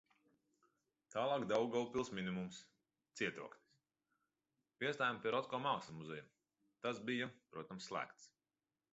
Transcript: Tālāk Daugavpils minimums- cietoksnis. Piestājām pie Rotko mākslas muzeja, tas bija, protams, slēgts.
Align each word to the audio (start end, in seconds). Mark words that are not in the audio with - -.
Tālāk 1.15 1.43
Daugavpils 1.49 2.07
minimums- 2.19 2.61
cietoksnis. 3.19 3.75
Piestājām 4.83 5.19
pie 5.25 5.33
Rotko 5.35 5.59
mākslas 5.67 5.97
muzeja, 5.99 6.25
tas 6.87 7.03
bija, 7.11 7.29
protams, 7.57 7.91
slēgts. 7.91 8.27